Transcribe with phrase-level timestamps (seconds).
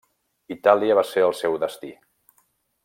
[0.55, 1.95] Itàlia va ser el seu destí.